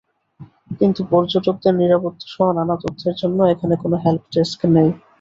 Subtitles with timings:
[0.79, 4.89] কিন্তু পর্যটকদের নিরাপত্তাসহ নানা তথ্যের জন্য এখানে কোনো হেল্প ডেস্ক নেই।